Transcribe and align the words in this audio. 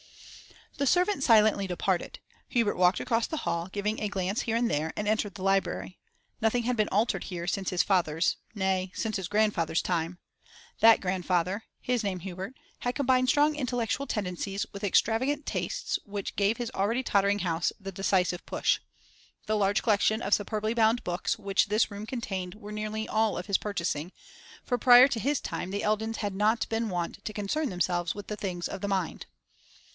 The 0.79 0.87
servant 0.87 1.21
silently 1.23 1.67
departed. 1.67 2.17
Hubert 2.49 2.75
walked 2.75 2.99
across 2.99 3.27
the 3.27 3.45
hall, 3.45 3.67
giving 3.71 4.01
a 4.01 4.07
glance 4.09 4.41
here 4.41 4.55
and 4.55 4.67
there, 4.67 4.91
and 4.97 5.07
entered 5.07 5.35
the 5.35 5.43
library. 5.43 5.99
Nothing 6.41 6.63
had 6.63 6.75
been 6.75 6.87
altered 6.89 7.25
here 7.25 7.45
since 7.45 7.69
his 7.69 7.83
father's, 7.83 8.37
nay, 8.55 8.91
since 8.95 9.17
his 9.17 9.27
grandfather's 9.27 9.83
time. 9.83 10.17
That 10.79 11.01
grandfather 11.01 11.65
his 11.81 12.03
name 12.03 12.21
Hubert 12.21 12.53
had 12.79 12.95
combined 12.95 13.29
strong 13.29 13.53
intellectual 13.53 14.07
tendencies 14.07 14.65
with 14.73 14.81
the 14.81 14.87
extravagant 14.87 15.45
tastes 15.45 15.99
which 16.03 16.35
gave 16.35 16.57
his 16.57 16.71
already 16.73 17.03
tottering 17.03 17.39
house 17.39 17.71
the 17.79 17.91
decisive 17.91 18.43
push. 18.47 18.79
The 19.45 19.55
large 19.57 19.83
collection 19.83 20.23
of 20.23 20.33
superbly 20.33 20.73
bound 20.73 21.03
books 21.03 21.37
which 21.37 21.67
this 21.67 21.91
room 21.91 22.07
contained 22.07 22.55
were 22.55 22.71
nearly 22.71 23.07
all 23.07 23.37
of 23.37 23.45
his 23.45 23.59
purchasing, 23.59 24.13
for 24.63 24.79
prior 24.79 25.07
to 25.09 25.19
his 25.19 25.39
time 25.39 25.69
the 25.69 25.83
Eldons 25.83 26.17
had 26.17 26.33
not 26.33 26.67
been 26.69 26.89
wont 26.89 27.23
to 27.25 27.33
concern 27.33 27.69
themselves 27.69 28.15
with 28.15 28.27
things 28.27 28.67
of 28.67 28.81
the 28.81 28.87
mind. 28.87 29.27